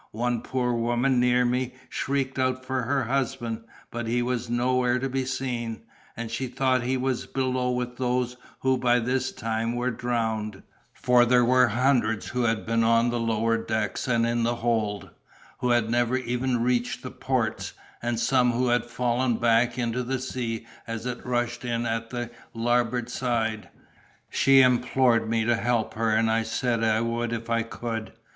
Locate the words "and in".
14.07-14.41